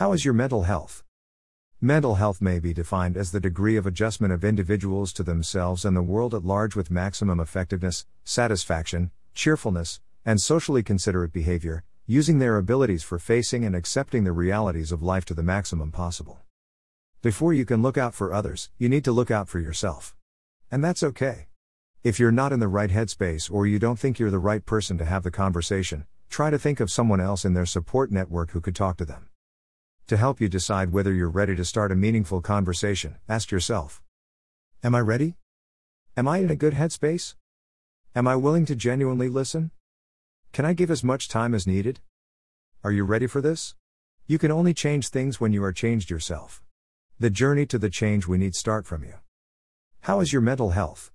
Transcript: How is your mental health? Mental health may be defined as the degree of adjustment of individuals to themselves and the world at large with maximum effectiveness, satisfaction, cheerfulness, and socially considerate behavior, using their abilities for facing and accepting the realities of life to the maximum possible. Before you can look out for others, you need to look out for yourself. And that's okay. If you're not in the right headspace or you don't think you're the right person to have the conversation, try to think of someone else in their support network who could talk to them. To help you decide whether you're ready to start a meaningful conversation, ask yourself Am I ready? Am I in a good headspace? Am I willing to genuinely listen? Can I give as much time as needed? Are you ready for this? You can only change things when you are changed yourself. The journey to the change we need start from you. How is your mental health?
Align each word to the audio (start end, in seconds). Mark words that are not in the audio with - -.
How 0.00 0.14
is 0.14 0.24
your 0.24 0.32
mental 0.32 0.62
health? 0.62 1.04
Mental 1.78 2.14
health 2.14 2.40
may 2.40 2.58
be 2.58 2.72
defined 2.72 3.18
as 3.18 3.32
the 3.32 3.38
degree 3.38 3.76
of 3.76 3.86
adjustment 3.86 4.32
of 4.32 4.42
individuals 4.42 5.12
to 5.12 5.22
themselves 5.22 5.84
and 5.84 5.94
the 5.94 6.00
world 6.00 6.32
at 6.32 6.42
large 6.42 6.74
with 6.74 6.90
maximum 6.90 7.38
effectiveness, 7.38 8.06
satisfaction, 8.24 9.10
cheerfulness, 9.34 10.00
and 10.24 10.40
socially 10.40 10.82
considerate 10.82 11.34
behavior, 11.34 11.84
using 12.06 12.38
their 12.38 12.56
abilities 12.56 13.02
for 13.02 13.18
facing 13.18 13.62
and 13.62 13.76
accepting 13.76 14.24
the 14.24 14.32
realities 14.32 14.90
of 14.90 15.02
life 15.02 15.26
to 15.26 15.34
the 15.34 15.42
maximum 15.42 15.92
possible. 15.92 16.40
Before 17.20 17.52
you 17.52 17.66
can 17.66 17.82
look 17.82 17.98
out 17.98 18.14
for 18.14 18.32
others, 18.32 18.70
you 18.78 18.88
need 18.88 19.04
to 19.04 19.12
look 19.12 19.30
out 19.30 19.50
for 19.50 19.60
yourself. 19.60 20.16
And 20.70 20.82
that's 20.82 21.02
okay. 21.02 21.48
If 22.02 22.18
you're 22.18 22.32
not 22.32 22.54
in 22.54 22.60
the 22.60 22.68
right 22.68 22.88
headspace 22.88 23.52
or 23.52 23.66
you 23.66 23.78
don't 23.78 23.98
think 23.98 24.18
you're 24.18 24.30
the 24.30 24.38
right 24.38 24.64
person 24.64 24.96
to 24.96 25.04
have 25.04 25.24
the 25.24 25.30
conversation, 25.30 26.06
try 26.30 26.48
to 26.48 26.58
think 26.58 26.80
of 26.80 26.90
someone 26.90 27.20
else 27.20 27.44
in 27.44 27.52
their 27.52 27.66
support 27.66 28.10
network 28.10 28.52
who 28.52 28.62
could 28.62 28.74
talk 28.74 28.96
to 28.96 29.04
them. 29.04 29.26
To 30.10 30.16
help 30.16 30.40
you 30.40 30.48
decide 30.48 30.90
whether 30.90 31.12
you're 31.12 31.30
ready 31.30 31.54
to 31.54 31.64
start 31.64 31.92
a 31.92 31.94
meaningful 31.94 32.40
conversation, 32.40 33.14
ask 33.28 33.52
yourself 33.52 34.02
Am 34.82 34.92
I 34.92 34.98
ready? 34.98 35.36
Am 36.16 36.26
I 36.26 36.38
in 36.38 36.50
a 36.50 36.56
good 36.56 36.74
headspace? 36.74 37.36
Am 38.16 38.26
I 38.26 38.34
willing 38.34 38.66
to 38.66 38.74
genuinely 38.74 39.28
listen? 39.28 39.70
Can 40.52 40.64
I 40.64 40.72
give 40.72 40.90
as 40.90 41.04
much 41.04 41.28
time 41.28 41.54
as 41.54 41.64
needed? 41.64 42.00
Are 42.82 42.90
you 42.90 43.04
ready 43.04 43.28
for 43.28 43.40
this? 43.40 43.76
You 44.26 44.36
can 44.36 44.50
only 44.50 44.74
change 44.74 45.06
things 45.06 45.40
when 45.40 45.52
you 45.52 45.62
are 45.62 45.72
changed 45.72 46.10
yourself. 46.10 46.60
The 47.20 47.30
journey 47.30 47.64
to 47.66 47.78
the 47.78 47.88
change 47.88 48.26
we 48.26 48.36
need 48.36 48.56
start 48.56 48.86
from 48.86 49.04
you. 49.04 49.14
How 50.00 50.18
is 50.18 50.32
your 50.32 50.42
mental 50.42 50.70
health? 50.70 51.08